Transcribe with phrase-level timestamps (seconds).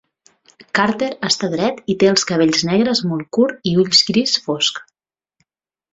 [0.79, 4.85] Carter està dret i té els cabells negres molt curt i ulls gris fosc.